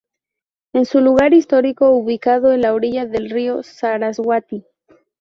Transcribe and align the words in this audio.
Es 0.73 0.95
un 0.95 1.03
lugar 1.03 1.31
histórico 1.35 1.91
ubicado 1.91 2.53
en 2.53 2.61
la 2.61 2.73
orilla 2.73 3.05
del 3.05 3.29
río 3.29 3.61
Saraswati. 3.61 4.65